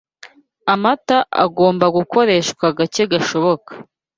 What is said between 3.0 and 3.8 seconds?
gashoboka